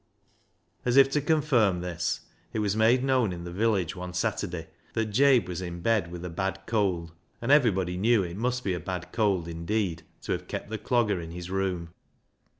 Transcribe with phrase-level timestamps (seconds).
[0.83, 2.21] As if to confirm this,
[2.53, 6.25] it was made known in the village one Saturday that Jabe was in bed with
[6.25, 7.11] a bad cold.
[7.39, 11.21] And everybody knew it must be a bad cold indeed to have kept the Clogger
[11.23, 11.91] in his room.